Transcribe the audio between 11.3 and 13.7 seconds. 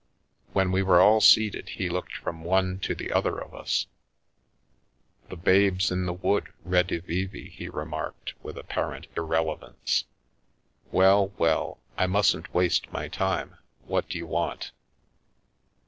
well, I mustn't waste my time.